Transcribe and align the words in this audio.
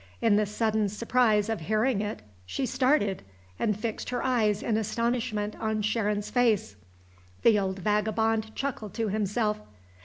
In 0.19 0.35
the 0.35 0.47
sudden 0.47 0.89
surprise 0.89 1.47
of 1.47 1.59
hearing 1.59 2.01
it, 2.01 2.23
she 2.47 2.65
started 2.65 3.21
and 3.59 3.79
fixed 3.79 4.09
her 4.09 4.23
eyes 4.23 4.63
in 4.63 4.75
astonishment 4.75 5.55
on 5.59 5.83
Sharon's 5.83 6.31
face. 6.31 6.75
The 7.43 7.59
old 7.59 7.77
vagabond 7.77 8.55
chuckled 8.55 8.95
to 8.95 9.09
himself. 9.09 9.59